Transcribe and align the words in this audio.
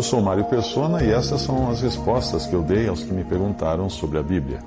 Eu 0.00 0.04
sou 0.04 0.22
Mário 0.22 0.44
Persona 0.44 1.04
e 1.04 1.10
essas 1.10 1.42
são 1.42 1.70
as 1.70 1.82
respostas 1.82 2.46
que 2.46 2.54
eu 2.54 2.62
dei 2.62 2.88
aos 2.88 3.02
que 3.02 3.12
me 3.12 3.22
perguntaram 3.22 3.90
sobre 3.90 4.16
a 4.16 4.22
Bíblia. 4.22 4.60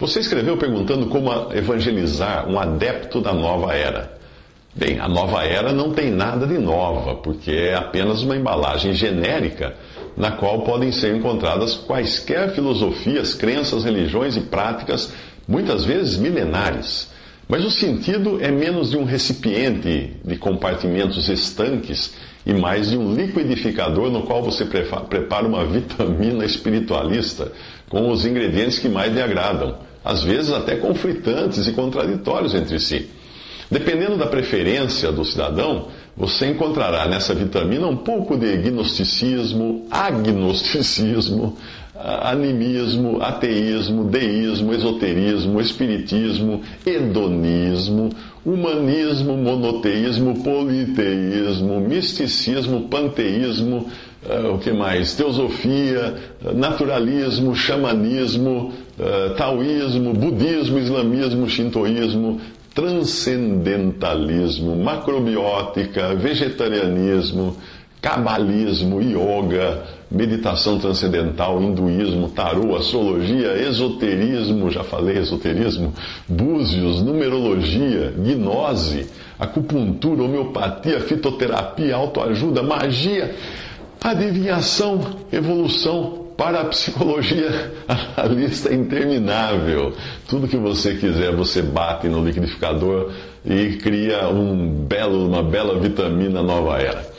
Você 0.00 0.18
escreveu 0.18 0.56
perguntando 0.56 1.06
como 1.06 1.30
evangelizar 1.52 2.48
um 2.48 2.58
adepto 2.58 3.20
da 3.20 3.32
nova 3.32 3.72
era. 3.72 4.18
Bem, 4.74 4.98
a 4.98 5.06
nova 5.06 5.44
era 5.44 5.72
não 5.72 5.92
tem 5.92 6.10
nada 6.10 6.44
de 6.44 6.58
nova, 6.58 7.14
porque 7.22 7.52
é 7.52 7.76
apenas 7.76 8.20
uma 8.24 8.34
embalagem 8.34 8.94
genérica 8.94 9.76
na 10.16 10.32
qual 10.32 10.62
podem 10.62 10.90
ser 10.90 11.14
encontradas 11.14 11.76
quaisquer 11.76 12.52
filosofias, 12.52 13.32
crenças, 13.32 13.84
religiões 13.84 14.36
e 14.36 14.40
práticas, 14.40 15.12
muitas 15.46 15.84
vezes 15.84 16.16
milenares. 16.16 17.12
Mas 17.46 17.64
o 17.64 17.70
sentido 17.70 18.42
é 18.42 18.50
menos 18.50 18.90
de 18.90 18.96
um 18.96 19.04
recipiente 19.04 20.16
de 20.24 20.36
compartimentos 20.36 21.28
estanques 21.28 22.12
e 22.44 22.52
mais 22.52 22.90
de 22.90 22.96
um 22.96 23.14
liquidificador 23.14 24.10
no 24.10 24.22
qual 24.22 24.42
você 24.42 24.64
prepara 24.64 25.46
uma 25.46 25.64
vitamina 25.64 26.44
espiritualista 26.44 27.52
com 27.88 28.10
os 28.10 28.24
ingredientes 28.24 28.78
que 28.78 28.88
mais 28.88 29.12
lhe 29.12 29.20
agradam, 29.20 29.78
às 30.04 30.22
vezes 30.22 30.52
até 30.52 30.76
conflitantes 30.76 31.66
e 31.66 31.72
contraditórios 31.72 32.54
entre 32.54 32.78
si. 32.78 33.08
Dependendo 33.70 34.16
da 34.16 34.26
preferência 34.26 35.12
do 35.12 35.24
cidadão, 35.24 35.88
você 36.16 36.46
encontrará 36.46 37.06
nessa 37.06 37.34
vitamina 37.34 37.86
um 37.86 37.96
pouco 37.96 38.36
de 38.36 38.56
gnosticismo, 38.56 39.86
agnosticismo, 39.90 41.56
animismo, 42.02 43.22
ateísmo, 43.22 44.04
deísmo, 44.04 44.72
esoterismo, 44.72 45.60
espiritismo, 45.60 46.62
hedonismo, 46.86 48.10
humanismo, 48.44 49.36
monoteísmo, 49.36 50.42
politeísmo, 50.42 51.80
misticismo, 51.80 52.88
panteísmo, 52.88 53.88
uh, 54.24 54.54
o 54.54 54.58
que 54.58 54.72
mais? 54.72 55.14
Teosofia, 55.14 56.14
naturalismo, 56.54 57.54
xamanismo, 57.54 58.72
uh, 58.98 59.34
taoísmo, 59.36 60.14
budismo, 60.14 60.78
islamismo, 60.78 61.46
shintoísmo, 61.48 62.40
transcendentalismo, 62.74 64.74
macrobiótica, 64.76 66.14
vegetarianismo, 66.14 67.56
cabalismo, 68.00 69.00
yoga, 69.00 69.82
meditação 70.10 70.78
transcendental, 70.78 71.60
hinduísmo, 71.62 72.28
tarô, 72.30 72.76
astrologia, 72.76 73.56
esoterismo, 73.62 74.70
já 74.70 74.82
falei 74.82 75.18
esoterismo, 75.18 75.92
búzios, 76.28 77.02
numerologia, 77.02 78.12
gnose, 78.16 79.06
acupuntura, 79.38 80.22
homeopatia, 80.22 81.00
fitoterapia, 81.00 81.94
autoajuda, 81.94 82.62
magia, 82.62 83.34
adivinhação, 84.02 85.00
evolução, 85.30 86.20
para 86.40 86.62
a 86.62 86.64
psicologia, 86.64 87.70
a 88.16 88.22
lista 88.24 88.70
é 88.70 88.74
interminável. 88.74 89.92
Tudo 90.26 90.48
que 90.48 90.56
você 90.56 90.94
quiser, 90.94 91.36
você 91.36 91.60
bate 91.60 92.08
no 92.08 92.24
liquidificador 92.24 93.12
e 93.44 93.76
cria 93.76 94.26
um 94.30 94.86
belo, 94.86 95.28
uma 95.28 95.42
bela 95.42 95.78
vitamina 95.78 96.42
nova 96.42 96.78
era. 96.78 97.09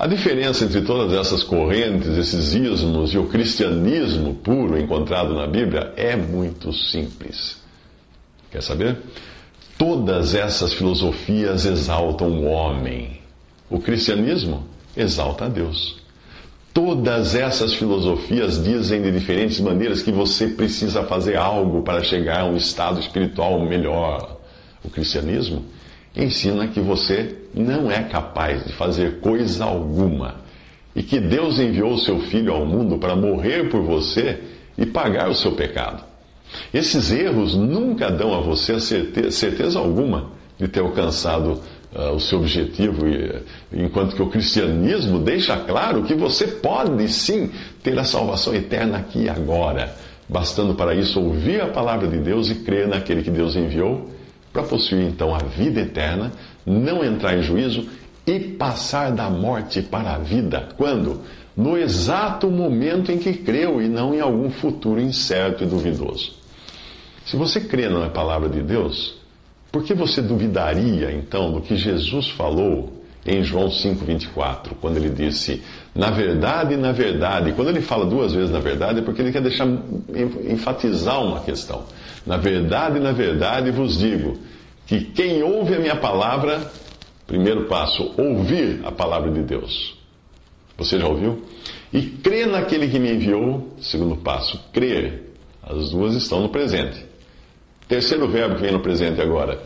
A 0.00 0.06
diferença 0.06 0.64
entre 0.64 0.80
todas 0.80 1.12
essas 1.12 1.42
correntes, 1.42 2.16
esses 2.16 2.54
ismos 2.54 3.12
e 3.12 3.18
o 3.18 3.26
cristianismo 3.26 4.34
puro 4.34 4.80
encontrado 4.80 5.34
na 5.34 5.46
Bíblia 5.46 5.92
é 5.94 6.16
muito 6.16 6.72
simples. 6.72 7.60
Quer 8.50 8.62
saber? 8.62 8.96
Todas 9.76 10.34
essas 10.34 10.72
filosofias 10.72 11.66
exaltam 11.66 12.28
o 12.28 12.46
homem. 12.46 13.20
O 13.68 13.78
cristianismo 13.78 14.64
exalta 14.96 15.44
a 15.44 15.48
Deus. 15.48 15.98
Todas 16.72 17.34
essas 17.34 17.74
filosofias 17.74 18.64
dizem 18.64 19.02
de 19.02 19.12
diferentes 19.12 19.60
maneiras 19.60 20.00
que 20.00 20.10
você 20.10 20.48
precisa 20.48 21.02
fazer 21.02 21.36
algo 21.36 21.82
para 21.82 22.02
chegar 22.02 22.40
a 22.40 22.46
um 22.46 22.56
estado 22.56 22.98
espiritual 23.00 23.60
melhor. 23.66 24.38
O 24.82 24.88
cristianismo 24.88 25.62
ensina 26.16 26.68
que 26.68 26.80
você 26.80 27.36
não 27.54 27.90
é 27.90 28.02
capaz 28.02 28.64
de 28.64 28.72
fazer 28.72 29.20
coisa 29.20 29.64
alguma 29.64 30.36
e 30.94 31.02
que 31.02 31.20
Deus 31.20 31.58
enviou 31.58 31.92
o 31.92 31.98
seu 31.98 32.20
Filho 32.20 32.52
ao 32.52 32.66
mundo 32.66 32.98
para 32.98 33.14
morrer 33.14 33.68
por 33.68 33.82
você 33.82 34.38
e 34.76 34.84
pagar 34.86 35.28
o 35.28 35.34
seu 35.34 35.52
pecado. 35.52 36.02
Esses 36.74 37.12
erros 37.12 37.54
nunca 37.54 38.10
dão 38.10 38.34
a 38.34 38.40
você 38.40 38.80
certeza, 38.80 39.30
certeza 39.30 39.78
alguma 39.78 40.32
de 40.58 40.66
ter 40.66 40.80
alcançado 40.80 41.60
uh, 41.94 42.12
o 42.14 42.20
seu 42.20 42.40
objetivo, 42.40 43.06
e, 43.06 43.42
enquanto 43.72 44.16
que 44.16 44.22
o 44.22 44.28
cristianismo 44.28 45.20
deixa 45.20 45.56
claro 45.56 46.02
que 46.02 46.14
você 46.14 46.46
pode 46.46 47.08
sim 47.08 47.50
ter 47.82 47.96
a 47.98 48.04
salvação 48.04 48.54
eterna 48.54 48.98
aqui 48.98 49.24
e 49.24 49.28
agora, 49.28 49.94
bastando 50.28 50.74
para 50.74 50.94
isso 50.94 51.20
ouvir 51.20 51.60
a 51.60 51.68
palavra 51.68 52.08
de 52.08 52.18
Deus 52.18 52.50
e 52.50 52.56
crer 52.56 52.88
naquele 52.88 53.22
que 53.22 53.30
Deus 53.30 53.54
enviou 53.54 54.10
para 54.52 54.62
possuir 54.62 55.06
então 55.06 55.34
a 55.34 55.38
vida 55.38 55.80
eterna, 55.80 56.32
não 56.66 57.04
entrar 57.04 57.36
em 57.36 57.42
juízo 57.42 57.88
e 58.26 58.38
passar 58.38 59.12
da 59.12 59.30
morte 59.30 59.82
para 59.82 60.14
a 60.14 60.18
vida. 60.18 60.68
Quando? 60.76 61.22
No 61.56 61.76
exato 61.76 62.48
momento 62.48 63.10
em 63.10 63.18
que 63.18 63.32
creu 63.34 63.82
e 63.82 63.88
não 63.88 64.14
em 64.14 64.20
algum 64.20 64.50
futuro 64.50 65.00
incerto 65.00 65.64
e 65.64 65.66
duvidoso. 65.66 66.32
Se 67.24 67.36
você 67.36 67.60
crê 67.60 67.88
na 67.88 68.08
palavra 68.08 68.48
de 68.48 68.62
Deus, 68.62 69.14
por 69.70 69.84
que 69.84 69.94
você 69.94 70.22
duvidaria, 70.22 71.12
então, 71.12 71.52
do 71.52 71.60
que 71.60 71.76
Jesus 71.76 72.28
falou 72.30 72.99
em 73.26 73.42
João 73.42 73.68
5,24, 73.68 74.70
quando 74.80 74.96
ele 74.96 75.10
disse, 75.10 75.62
na 75.94 76.10
verdade, 76.10 76.76
na 76.76 76.92
verdade, 76.92 77.52
quando 77.52 77.68
ele 77.68 77.80
fala 77.80 78.06
duas 78.06 78.32
vezes 78.32 78.50
na 78.50 78.60
verdade, 78.60 79.00
é 79.00 79.02
porque 79.02 79.20
ele 79.20 79.32
quer 79.32 79.42
deixar, 79.42 79.66
enfatizar 80.48 81.22
uma 81.22 81.40
questão. 81.40 81.84
Na 82.26 82.36
verdade, 82.36 82.98
na 82.98 83.12
verdade 83.12 83.70
vos 83.70 83.98
digo, 83.98 84.38
que 84.86 85.00
quem 85.02 85.42
ouve 85.42 85.74
a 85.74 85.78
minha 85.78 85.96
palavra, 85.96 86.70
primeiro 87.26 87.66
passo, 87.66 88.14
ouvir 88.16 88.80
a 88.84 88.90
palavra 88.90 89.30
de 89.30 89.42
Deus. 89.42 89.96
Você 90.78 90.98
já 90.98 91.06
ouviu? 91.06 91.44
E 91.92 92.02
crê 92.02 92.46
naquele 92.46 92.88
que 92.88 92.98
me 92.98 93.12
enviou, 93.12 93.76
segundo 93.80 94.16
passo, 94.16 94.58
crer. 94.72 95.30
As 95.62 95.90
duas 95.90 96.14
estão 96.14 96.40
no 96.40 96.48
presente. 96.48 97.04
Terceiro 97.86 98.26
verbo 98.28 98.56
que 98.56 98.62
vem 98.62 98.72
no 98.72 98.80
presente 98.80 99.20
agora. 99.20 99.60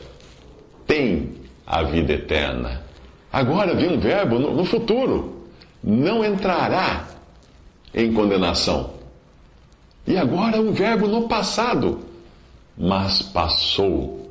Tem 0.86 1.34
a 1.66 1.82
vida 1.84 2.12
eterna. 2.14 2.83
Agora 3.34 3.74
vem 3.74 3.92
um 3.92 3.98
verbo 3.98 4.38
no, 4.38 4.54
no 4.54 4.64
futuro. 4.64 5.42
Não 5.82 6.24
entrará 6.24 7.04
em 7.92 8.12
condenação. 8.12 8.90
E 10.06 10.16
agora 10.16 10.60
um 10.60 10.70
verbo 10.70 11.08
no 11.08 11.26
passado. 11.26 11.98
Mas 12.78 13.22
passou 13.22 14.30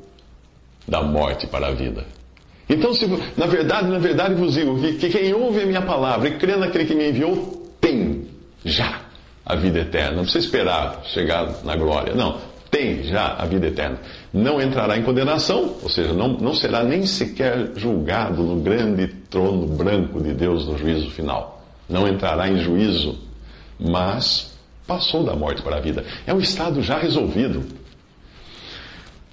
da 0.88 1.02
morte 1.02 1.46
para 1.46 1.66
a 1.66 1.70
vida. 1.72 2.06
Então, 2.66 2.94
se, 2.94 3.06
na 3.36 3.44
verdade, 3.44 3.88
na 3.88 3.98
verdade 3.98 4.34
vos 4.36 4.54
digo 4.54 4.80
que, 4.80 4.94
que 4.94 5.10
quem 5.10 5.34
ouve 5.34 5.60
a 5.60 5.66
minha 5.66 5.82
palavra 5.82 6.30
e 6.30 6.38
crê 6.38 6.56
naquele 6.56 6.86
que 6.86 6.94
me 6.94 7.10
enviou, 7.10 7.70
tem 7.78 8.26
já 8.64 9.02
a 9.44 9.54
vida 9.54 9.80
eterna. 9.80 10.16
Não 10.16 10.22
precisa 10.22 10.46
esperar 10.46 11.02
chegar 11.04 11.62
na 11.62 11.76
glória. 11.76 12.14
Não 12.14 12.53
tem 12.74 13.04
já 13.04 13.36
a 13.38 13.46
vida 13.46 13.68
eterna. 13.68 14.00
Não 14.32 14.60
entrará 14.60 14.98
em 14.98 15.04
condenação, 15.04 15.76
ou 15.80 15.88
seja, 15.88 16.12
não, 16.12 16.28
não 16.28 16.52
será 16.52 16.82
nem 16.82 17.06
sequer 17.06 17.70
julgado 17.76 18.42
no 18.42 18.60
grande 18.60 19.06
trono 19.30 19.68
branco 19.68 20.20
de 20.20 20.34
Deus 20.34 20.66
no 20.66 20.76
juízo 20.76 21.08
final. 21.10 21.64
Não 21.88 22.08
entrará 22.08 22.48
em 22.48 22.58
juízo, 22.58 23.16
mas 23.78 24.58
passou 24.88 25.22
da 25.22 25.36
morte 25.36 25.62
para 25.62 25.76
a 25.76 25.80
vida. 25.80 26.04
É 26.26 26.34
um 26.34 26.40
estado 26.40 26.82
já 26.82 26.98
resolvido. 26.98 27.64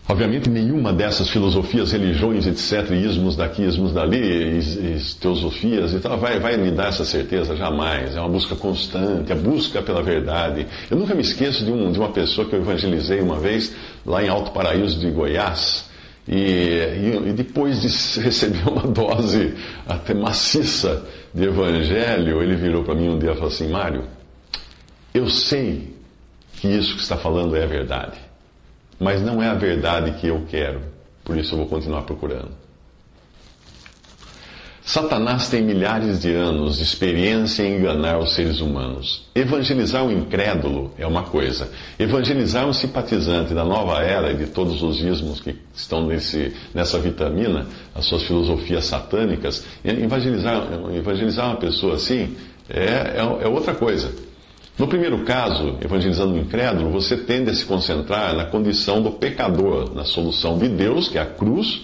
Obviamente, 0.10 0.50
nenhuma 0.50 0.92
dessas 0.92 1.30
filosofias, 1.30 1.92
religiões, 1.92 2.46
etc., 2.46 2.92
ismos 2.92 3.36
daqui, 3.36 3.64
ismos 3.64 3.94
dali, 3.94 4.60
teosofias 5.22 5.94
e 5.94 6.00
tal, 6.00 6.18
vai, 6.18 6.40
vai 6.40 6.58
me 6.58 6.72
dar 6.72 6.90
essa 6.90 7.06
certeza 7.06 7.56
jamais. 7.56 8.16
É 8.16 8.20
uma 8.20 8.30
busca 8.30 8.56
constante, 8.56 9.32
a 9.32 9.36
busca 9.36 9.82
pela 9.82 10.02
verdade. 10.02 10.68
Eu 10.90 10.98
nunca 10.98 11.16
me 11.16 11.22
esqueço 11.22 11.64
de, 11.64 11.72
um, 11.72 11.92
de 11.92 12.00
uma 12.00 12.10
pessoa 12.10 12.48
que 12.48 12.56
eu 12.56 12.60
evangelizei 12.62 13.22
uma 13.22 13.40
vez, 13.40 13.74
lá 14.06 14.22
em 14.24 14.28
Alto 14.28 14.52
Paraíso 14.52 15.00
de 15.00 15.10
Goiás, 15.12 15.90
E, 16.28 16.34
e, 16.34 17.30
e, 17.30 17.34
depois 17.34 17.82
de 17.82 17.88
receber 18.22 18.68
uma 18.70 18.84
dose 18.84 19.56
até 19.88 20.14
maciça 20.14 21.04
de 21.34 21.46
evangelho, 21.46 22.42
ele 22.44 22.56
virou 22.56 22.84
para 22.84 22.96
mim 22.96 23.10
um 23.10 23.18
dia 23.18 23.32
e 23.32 23.34
falou 23.34 23.50
assim: 23.50 23.70
Mário, 23.70 24.04
eu 25.14 25.28
sei 25.30 25.96
que 26.58 26.68
isso 26.68 26.96
que 26.96 27.02
está 27.02 27.18
falando 27.18 27.56
é 27.56 27.66
verdade, 27.66 28.18
mas 29.02 29.20
não 29.20 29.42
é 29.42 29.48
a 29.48 29.56
verdade 29.56 30.12
que 30.20 30.28
eu 30.28 30.46
quero, 30.48 30.80
por 31.24 31.36
isso 31.36 31.56
eu 31.56 31.58
vou 31.58 31.68
continuar 31.68 32.04
procurando. 32.04 32.52
Satanás 34.84 35.50
tem 35.50 35.62
milhares 35.62 36.22
de 36.22 36.34
anos 36.34 36.78
de 36.78 36.84
experiência 36.84 37.64
em 37.64 37.78
enganar 37.78 38.20
os 38.20 38.34
seres 38.34 38.60
humanos. 38.62 39.28
Evangelizar 39.34 40.04
um 40.04 40.12
incrédulo 40.12 40.92
é 40.98 41.08
uma 41.08 41.24
coisa. 41.24 41.70
Evangelizar 41.98 42.68
um 42.68 42.74
simpatizante 42.74 43.54
da 43.54 43.64
nova 43.64 44.04
era 44.04 44.32
e 44.32 44.36
de 44.36 44.48
todos 44.48 44.84
os 44.84 45.00
ismos 45.02 45.40
que 45.40 45.56
estão 45.74 46.06
nesse, 46.06 46.54
nessa 46.74 47.00
vitamina, 47.00 47.68
as 47.96 48.06
suas 48.06 48.24
filosofias 48.24 48.86
satânicas, 48.86 49.66
evangelizar, 49.84 50.68
evangelizar 50.96 51.48
uma 51.48 51.58
pessoa 51.58 51.96
assim 51.96 52.36
é, 52.70 53.18
é, 53.18 53.44
é 53.44 53.48
outra 53.48 53.74
coisa. 53.74 54.12
No 54.82 54.88
primeiro 54.88 55.20
caso, 55.20 55.78
evangelizando 55.80 56.34
o 56.34 56.40
incrédulo, 56.40 56.90
você 56.90 57.16
tende 57.16 57.52
a 57.52 57.54
se 57.54 57.64
concentrar 57.64 58.36
na 58.36 58.46
condição 58.46 59.00
do 59.00 59.12
pecador, 59.12 59.94
na 59.94 60.04
solução 60.04 60.58
de 60.58 60.68
Deus, 60.68 61.08
que 61.08 61.20
é 61.20 61.22
a 61.22 61.26
cruz 61.28 61.84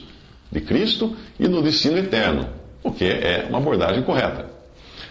de 0.52 0.62
Cristo, 0.62 1.16
e 1.40 1.48
no 1.48 1.62
destino 1.62 1.96
eterno, 1.96 2.50
o 2.84 2.92
que 2.92 3.06
é 3.06 3.46
uma 3.50 3.60
abordagem 3.60 4.02
correta. 4.02 4.48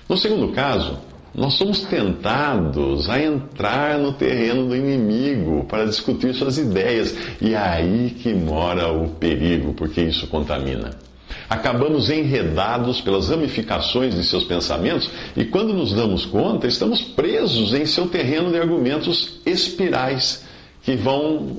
No 0.08 0.16
segundo 0.16 0.48
caso, 0.48 0.98
nós 1.32 1.54
somos 1.54 1.82
tentados 1.82 3.08
a 3.08 3.22
entrar 3.22 3.96
no 4.00 4.14
terreno 4.14 4.66
do 4.66 4.74
inimigo 4.74 5.64
para 5.66 5.86
discutir 5.86 6.34
suas 6.34 6.58
ideias, 6.58 7.16
e 7.40 7.54
é 7.54 7.56
aí 7.56 8.16
que 8.20 8.34
mora 8.34 8.90
o 8.90 9.10
perigo, 9.10 9.74
porque 9.74 10.00
isso 10.00 10.26
contamina. 10.26 10.90
Acabamos 11.48 12.10
enredados 12.10 13.00
pelas 13.00 13.28
ramificações 13.28 14.14
de 14.14 14.24
seus 14.24 14.44
pensamentos 14.44 15.10
e, 15.36 15.44
quando 15.44 15.72
nos 15.72 15.92
damos 15.92 16.26
conta, 16.26 16.66
estamos 16.66 17.00
presos 17.00 17.72
em 17.72 17.86
seu 17.86 18.08
terreno 18.08 18.50
de 18.50 18.58
argumentos 18.58 19.40
espirais 19.46 20.44
que 20.86 20.94
vão 20.94 21.56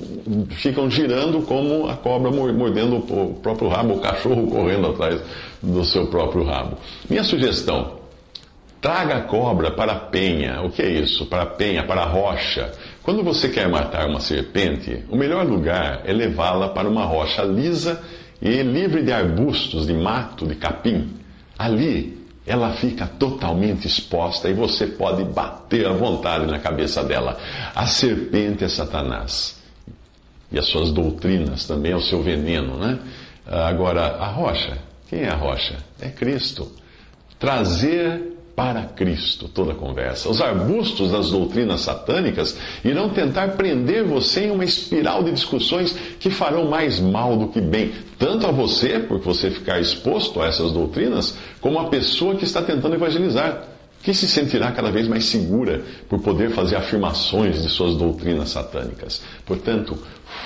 ficam 0.48 0.90
girando 0.90 1.42
como 1.42 1.86
a 1.86 1.94
cobra 1.94 2.30
mordendo 2.30 2.96
o 2.96 3.34
próprio 3.42 3.68
rabo, 3.68 3.94
o 3.94 4.00
cachorro 4.00 4.46
correndo 4.46 4.88
atrás 4.88 5.20
do 5.62 5.84
seu 5.84 6.06
próprio 6.06 6.44
rabo. 6.44 6.78
Minha 7.10 7.22
sugestão: 7.22 7.98
traga 8.80 9.16
a 9.16 9.20
cobra 9.20 9.70
para 9.70 9.92
a 9.92 9.98
penha. 9.98 10.62
O 10.62 10.70
que 10.70 10.80
é 10.80 10.88
isso? 10.88 11.26
Para 11.26 11.42
a 11.42 11.46
penha, 11.46 11.84
para 11.84 12.02
a 12.02 12.06
rocha. 12.06 12.72
Quando 13.02 13.22
você 13.22 13.50
quer 13.50 13.68
matar 13.68 14.08
uma 14.08 14.20
serpente, 14.20 15.04
o 15.10 15.16
melhor 15.16 15.44
lugar 15.44 16.02
é 16.06 16.12
levá-la 16.12 16.68
para 16.68 16.88
uma 16.88 17.04
rocha 17.04 17.42
lisa 17.42 18.02
e 18.40 18.62
livre 18.62 19.02
de 19.02 19.12
arbustos, 19.12 19.86
de 19.86 19.94
mato, 19.94 20.46
de 20.46 20.54
capim. 20.54 21.14
Ali 21.58 22.18
ela 22.46 22.72
fica 22.72 23.06
totalmente 23.06 23.86
exposta 23.86 24.48
e 24.48 24.54
você 24.54 24.86
pode 24.86 25.22
bater 25.24 25.86
à 25.86 25.92
vontade 25.92 26.46
na 26.46 26.58
cabeça 26.58 27.04
dela. 27.04 27.38
A 27.74 27.86
serpente 27.86 28.64
é 28.64 28.68
Satanás. 28.68 29.58
E 30.50 30.58
as 30.58 30.66
suas 30.66 30.90
doutrinas 30.90 31.66
também 31.66 31.92
é 31.92 31.96
o 31.96 32.00
seu 32.00 32.22
veneno, 32.22 32.78
né? 32.78 32.98
Agora, 33.46 34.16
a 34.16 34.28
rocha, 34.28 34.78
quem 35.10 35.20
é 35.20 35.28
a 35.28 35.34
rocha? 35.34 35.76
É 36.00 36.08
Cristo. 36.08 36.72
Trazer 37.38 38.37
para 38.58 38.82
Cristo 38.82 39.46
toda 39.46 39.70
a 39.70 39.74
conversa. 39.76 40.28
Os 40.28 40.40
arbustos 40.40 41.12
das 41.12 41.30
doutrinas 41.30 41.82
satânicas 41.82 42.58
irão 42.84 43.08
tentar 43.08 43.52
prender 43.52 44.02
você 44.02 44.46
em 44.46 44.50
uma 44.50 44.64
espiral 44.64 45.22
de 45.22 45.30
discussões 45.30 45.96
que 46.18 46.28
farão 46.28 46.68
mais 46.68 46.98
mal 46.98 47.36
do 47.36 47.46
que 47.46 47.60
bem, 47.60 47.92
tanto 48.18 48.48
a 48.48 48.50
você, 48.50 48.98
por 48.98 49.20
você 49.20 49.48
ficar 49.48 49.78
exposto 49.78 50.42
a 50.42 50.46
essas 50.46 50.72
doutrinas, 50.72 51.38
como 51.60 51.78
a 51.78 51.84
pessoa 51.84 52.34
que 52.34 52.42
está 52.42 52.60
tentando 52.60 52.96
evangelizar, 52.96 53.62
que 54.02 54.12
se 54.12 54.26
sentirá 54.26 54.72
cada 54.72 54.90
vez 54.90 55.06
mais 55.06 55.26
segura 55.26 55.84
por 56.08 56.20
poder 56.20 56.50
fazer 56.50 56.74
afirmações 56.74 57.62
de 57.62 57.68
suas 57.68 57.94
doutrinas 57.94 58.50
satânicas. 58.50 59.22
Portanto, 59.46 59.96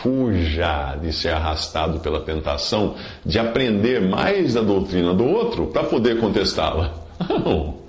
fuja 0.03 0.97
de 0.97 1.15
ser 1.15 1.31
arrastado 1.31 2.01
pela 2.01 2.21
tentação 2.21 2.95
de 3.25 3.39
aprender 3.39 4.03
mais 4.03 4.53
da 4.53 4.61
doutrina 4.61 5.15
do 5.15 5.25
outro 5.25 5.69
para 5.69 5.85
poder 5.85 6.21
contestá-la. 6.21 6.93
Não. 7.43 7.82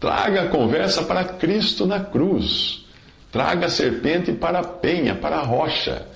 Traga 0.00 0.42
a 0.42 0.48
conversa 0.48 1.02
para 1.02 1.24
Cristo 1.24 1.84
na 1.84 2.00
cruz. 2.00 2.84
Traga 3.32 3.66
a 3.66 3.70
serpente 3.70 4.32
para 4.32 4.60
a 4.60 4.64
penha, 4.64 5.14
para 5.14 5.36
a 5.36 5.42
rocha, 5.42 6.06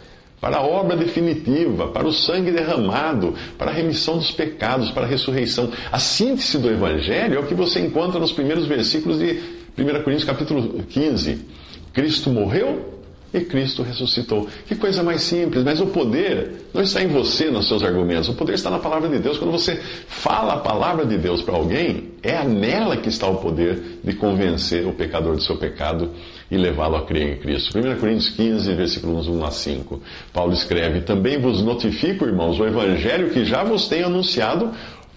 para 0.40 0.58
a 0.58 0.62
obra 0.62 0.96
definitiva, 0.96 1.88
para 1.88 2.06
o 2.06 2.12
sangue 2.12 2.50
derramado, 2.50 3.34
para 3.58 3.70
a 3.70 3.75
remissão 3.75 4.17
dos 4.17 4.31
pecados, 4.31 4.90
para 4.90 5.05
a 5.05 5.08
ressurreição. 5.08 5.70
A 5.90 5.99
síntese 5.99 6.58
do 6.58 6.70
Evangelho 6.70 7.37
é 7.37 7.38
o 7.38 7.46
que 7.46 7.55
você 7.55 7.81
encontra 7.81 8.19
nos 8.19 8.32
primeiros 8.32 8.67
versículos 8.67 9.19
de 9.19 9.40
1 9.76 10.02
Coríntios 10.02 10.25
capítulo 10.25 10.82
15. 10.84 11.46
Cristo 11.93 12.31
morreu, 12.31 12.92
e 13.32 13.40
Cristo 13.40 13.82
ressuscitou. 13.82 14.49
Que 14.67 14.75
coisa 14.75 15.02
mais 15.02 15.23
simples, 15.23 15.64
mas 15.64 15.81
o 15.81 15.87
poder 15.87 16.67
não 16.73 16.82
está 16.82 17.02
em 17.02 17.08
você, 17.08 17.50
nos 17.50 17.67
seus 17.67 17.82
argumentos. 17.82 18.29
O 18.29 18.34
poder 18.34 18.55
está 18.55 18.70
na 18.70 18.79
palavra 18.79 19.08
de 19.08 19.19
Deus. 19.19 19.38
Quando 19.38 19.50
você 19.50 19.76
fala 20.06 20.55
a 20.55 20.58
palavra 20.58 21.06
de 21.06 21.17
Deus 21.17 21.43
para 21.43 21.56
alguém, 21.56 22.12
é 22.23 22.44
nela 22.44 22.96
que 22.96 23.08
está 23.08 23.26
o 23.26 23.37
poder 23.37 24.00
de 24.05 24.12
convencer 24.14 24.87
o 24.87 24.93
pecador 24.93 25.34
do 25.34 25.43
seu 25.43 25.56
pecado 25.56 26.11
e 26.50 26.56
levá-lo 26.56 26.96
a 26.96 27.06
crer 27.06 27.32
em 27.32 27.37
Cristo. 27.38 27.79
1 27.79 27.99
Coríntios 27.99 28.29
15, 28.31 28.75
versículos 28.75 29.26
1 29.26 29.44
a 29.44 29.50
5. 29.50 30.02
Paulo 30.32 30.52
escreve: 30.52 31.00
Também 31.00 31.40
vos 31.40 31.62
notifico, 31.62 32.26
irmãos, 32.26 32.61
o 32.61 32.67
evangelho 32.67 33.31
que 33.31 33.44
já 33.44 33.64
vos 33.64 33.88
tenho 33.88 34.06
anunciado 34.06 34.70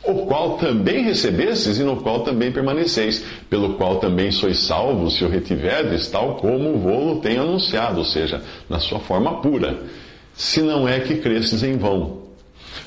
o 0.05 0.25
qual 0.25 0.57
também 0.57 1.03
recebestes 1.03 1.79
e 1.79 1.83
no 1.83 1.97
qual 1.97 2.21
também 2.21 2.51
permaneceis, 2.51 3.25
pelo 3.49 3.73
qual 3.73 3.97
também 3.99 4.31
sois 4.31 4.59
salvos 4.59 5.15
se 5.15 5.23
o 5.23 5.29
retiverdes, 5.29 6.07
tal 6.07 6.35
como 6.35 6.77
vou-lo 6.77 7.21
tenho 7.21 7.41
anunciado, 7.41 7.99
ou 7.99 8.05
seja, 8.05 8.41
na 8.69 8.79
sua 8.79 8.99
forma 8.99 9.41
pura, 9.41 9.79
se 10.33 10.61
não 10.61 10.87
é 10.87 10.99
que 10.99 11.15
cresces 11.15 11.63
em 11.63 11.77
vão. 11.77 12.23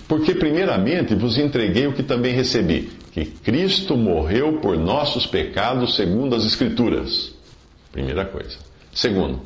Porque 0.06 0.35
primeiramente 0.35 1.15
vos 1.15 1.38
entreguei 1.38 1.87
o 1.87 1.93
que 1.93 2.03
também 2.03 2.35
recebi, 2.35 2.91
que 3.12 3.25
Cristo 3.25 3.97
morreu 3.97 4.59
por 4.61 4.79
nossos 4.79 5.26
pecados 5.26 5.97
segundo 5.97 6.35
as 6.35 6.44
Escrituras. 6.44 7.35
Primeira 7.93 8.25
coisa. 8.25 8.59
Segundo, 8.94 9.41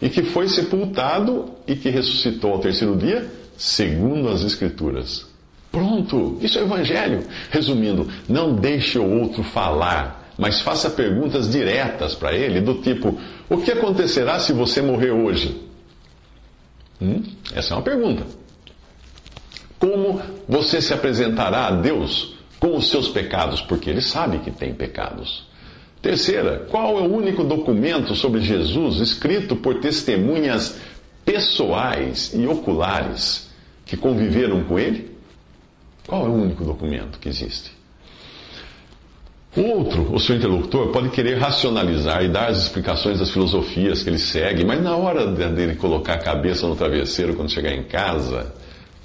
e 0.00 0.08
que 0.08 0.22
foi 0.22 0.48
sepultado 0.48 1.50
e 1.66 1.74
que 1.74 1.90
ressuscitou 1.90 2.52
ao 2.52 2.58
terceiro 2.60 2.96
dia, 2.96 3.26
segundo 3.56 4.28
as 4.28 4.42
Escrituras. 4.42 5.35
Pronto, 5.76 6.38
isso 6.40 6.58
é 6.58 6.62
Evangelho. 6.62 7.22
Resumindo, 7.50 8.08
não 8.26 8.54
deixe 8.54 8.98
o 8.98 9.20
outro 9.20 9.42
falar, 9.42 10.32
mas 10.38 10.62
faça 10.62 10.88
perguntas 10.88 11.50
diretas 11.50 12.14
para 12.14 12.34
ele, 12.34 12.62
do 12.62 12.76
tipo: 12.76 13.20
O 13.46 13.58
que 13.58 13.70
acontecerá 13.70 14.38
se 14.38 14.54
você 14.54 14.80
morrer 14.80 15.10
hoje? 15.10 15.60
Hum? 16.98 17.22
Essa 17.54 17.74
é 17.74 17.76
uma 17.76 17.82
pergunta. 17.82 18.24
Como 19.78 20.18
você 20.48 20.80
se 20.80 20.94
apresentará 20.94 21.66
a 21.66 21.72
Deus 21.72 22.38
com 22.58 22.74
os 22.74 22.88
seus 22.88 23.08
pecados? 23.08 23.60
Porque 23.60 23.90
ele 23.90 24.00
sabe 24.00 24.38
que 24.38 24.50
tem 24.50 24.72
pecados. 24.72 25.46
Terceira, 26.00 26.66
qual 26.70 26.98
é 26.98 27.02
o 27.02 27.14
único 27.14 27.44
documento 27.44 28.14
sobre 28.14 28.40
Jesus 28.40 28.98
escrito 28.98 29.54
por 29.54 29.78
testemunhas 29.80 30.78
pessoais 31.22 32.32
e 32.32 32.46
oculares 32.46 33.50
que 33.84 33.94
conviveram 33.94 34.64
com 34.64 34.78
ele? 34.78 35.15
Qual 36.06 36.26
é 36.26 36.28
o 36.28 36.32
único 36.32 36.64
documento 36.64 37.18
que 37.18 37.28
existe? 37.28 37.72
O 39.56 39.62
outro, 39.62 40.14
o 40.14 40.20
seu 40.20 40.36
interlocutor, 40.36 40.88
pode 40.92 41.08
querer 41.08 41.38
racionalizar 41.38 42.22
e 42.22 42.28
dar 42.28 42.50
as 42.50 42.58
explicações 42.58 43.18
das 43.18 43.30
filosofias 43.30 44.02
que 44.02 44.10
ele 44.10 44.18
segue, 44.18 44.64
mas 44.64 44.82
na 44.82 44.94
hora 44.94 45.26
dele 45.26 45.76
colocar 45.76 46.14
a 46.14 46.18
cabeça 46.18 46.66
no 46.66 46.76
travesseiro 46.76 47.34
quando 47.34 47.50
chegar 47.50 47.72
em 47.72 47.82
casa, 47.84 48.54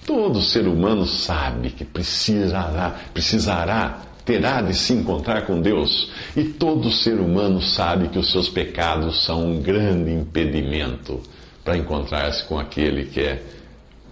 todo 0.06 0.42
ser 0.42 0.68
humano 0.68 1.06
sabe 1.06 1.70
que 1.72 1.86
precisará, 1.86 3.00
precisará, 3.14 4.02
terá 4.26 4.62
de 4.62 4.74
se 4.74 4.92
encontrar 4.92 5.46
com 5.46 5.62
Deus. 5.62 6.12
E 6.36 6.44
todo 6.44 6.92
ser 6.92 7.20
humano 7.20 7.62
sabe 7.62 8.10
que 8.10 8.20
os 8.20 8.30
seus 8.30 8.50
pecados 8.50 9.24
são 9.24 9.46
um 9.46 9.62
grande 9.62 10.12
impedimento 10.12 11.22
para 11.64 11.78
encontrar-se 11.78 12.44
com 12.44 12.60
aquele 12.60 13.06
que 13.06 13.22
é 13.22 13.42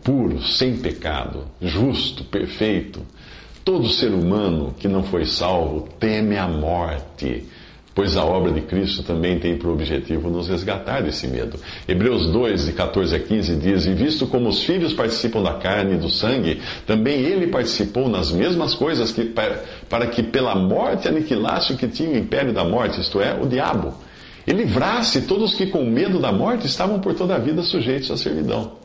puro, 0.04 0.42
sem 0.42 0.78
pecado, 0.78 1.46
justo, 1.62 2.24
perfeito. 2.24 3.02
Todo 3.64 3.90
ser 3.90 4.12
humano 4.12 4.74
que 4.80 4.88
não 4.88 5.04
foi 5.04 5.26
salvo 5.26 5.88
teme 6.00 6.38
a 6.38 6.48
morte, 6.48 7.46
pois 7.94 8.16
a 8.16 8.24
obra 8.24 8.52
de 8.52 8.62
Cristo 8.62 9.04
também 9.04 9.38
tem 9.40 9.58
por 9.58 9.70
objetivo 9.70 10.30
nos 10.30 10.48
resgatar 10.48 11.04
desse 11.04 11.28
medo. 11.28 11.60
Hebreus 11.88 12.28
2, 12.28 12.66
de 12.66 12.74
14 12.74 13.16
a 13.16 13.20
15 13.20 13.56
diz: 13.58 13.86
E 13.86 13.94
visto 13.94 14.26
como 14.26 14.50
os 14.50 14.64
filhos 14.64 14.94
participam 14.94 15.44
da 15.44 15.56
carne 15.56 15.96
e 15.96 15.98
do 15.98 16.10
sangue, 16.10 16.62
também 16.88 17.20
ele 17.20 17.48
participou 17.48 18.08
nas 18.08 18.32
mesmas 18.32 18.74
coisas 18.74 19.12
que, 19.12 19.26
para 19.26 20.08
que 20.08 20.24
pela 20.24 20.56
morte 20.56 21.08
aniquilasse 21.08 21.74
o 21.74 21.78
que 21.78 21.88
tinha 21.88 22.12
o 22.12 22.18
império 22.18 22.54
da 22.54 22.64
morte, 22.64 23.02
isto 23.02 23.22
é, 23.22 23.34
o 23.40 23.46
diabo, 23.46 23.94
e 24.48 24.52
livrasse 24.54 25.24
todos 25.24 25.54
que 25.54 25.68
com 25.68 25.84
medo 25.84 26.18
da 26.18 26.32
morte 26.32 26.66
estavam 26.66 27.00
por 27.00 27.14
toda 27.14 27.36
a 27.36 27.38
vida 27.38 27.62
sujeitos 27.62 28.10
à 28.10 28.18
servidão. 28.18 28.79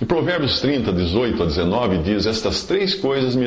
Em 0.00 0.06
Provérbios 0.06 0.60
30, 0.60 0.94
18 0.94 1.42
a 1.42 1.46
19, 1.46 1.98
diz: 1.98 2.24
Estas 2.24 2.64
três 2.64 2.94
coisas 2.94 3.36
me 3.36 3.46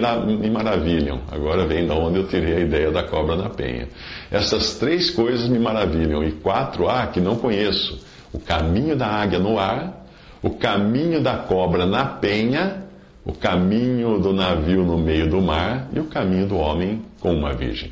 maravilham. 0.51 1.21
Agora 1.31 1.65
vem 1.65 1.87
da 1.87 1.95
onde 1.95 2.19
eu 2.19 2.27
tirei 2.27 2.57
a 2.57 2.59
ideia 2.59 2.91
da 2.91 3.01
cobra 3.01 3.35
na 3.35 3.49
penha. 3.49 3.89
Estas 4.29 4.75
três 4.75 5.09
coisas 5.09 5.49
me 5.49 5.57
maravilham, 5.57 6.23
e 6.23 6.31
quatro 6.31 6.87
há 6.87 7.07
que 7.07 7.19
não 7.19 7.37
conheço: 7.37 8.05
o 8.31 8.37
caminho 8.37 8.95
da 8.95 9.07
águia 9.07 9.39
no 9.39 9.57
ar, 9.57 10.05
o 10.43 10.51
caminho 10.51 11.23
da 11.23 11.37
cobra 11.37 11.87
na 11.87 12.05
penha, 12.05 12.83
o 13.25 13.33
caminho 13.33 14.19
do 14.19 14.31
navio 14.31 14.83
no 14.83 14.95
meio 14.95 15.27
do 15.27 15.41
mar 15.41 15.87
e 15.91 15.99
o 15.99 16.05
caminho 16.05 16.45
do 16.45 16.55
homem 16.55 17.01
com 17.19 17.33
uma 17.33 17.51
virgem. 17.53 17.91